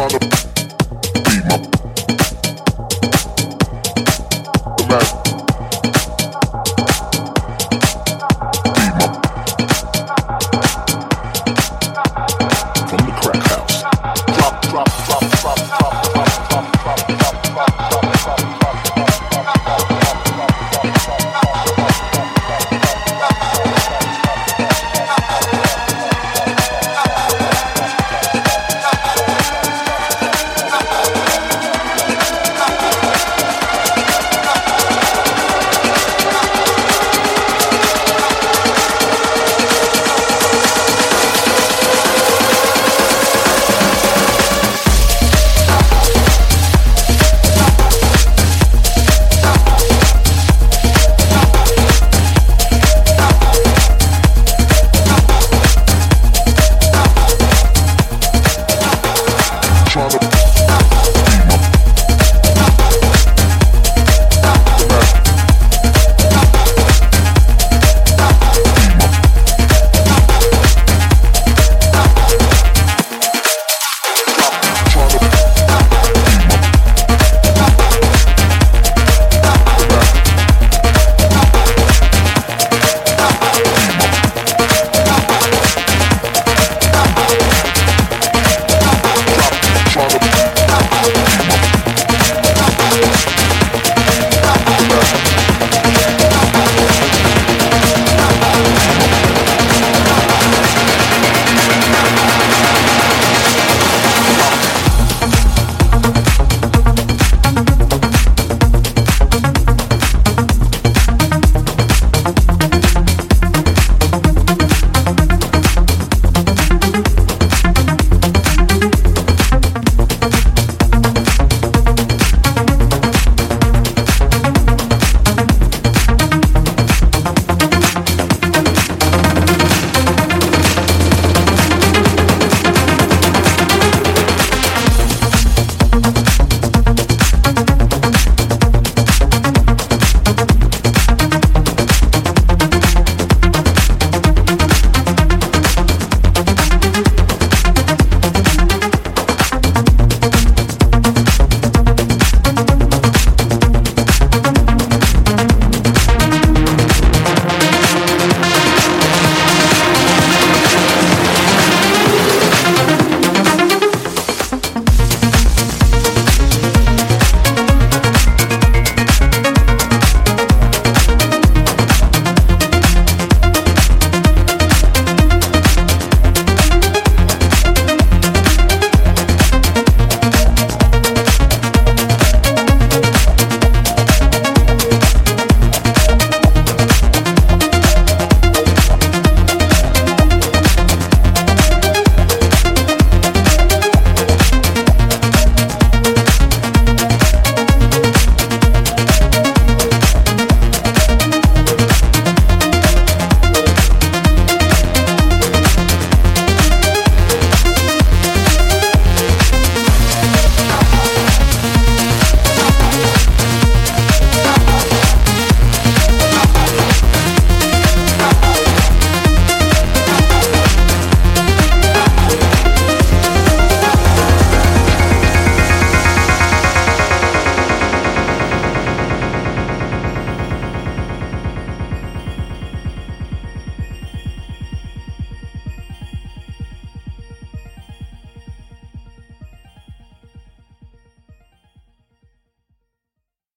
on 0.00 0.08
the 0.08 0.39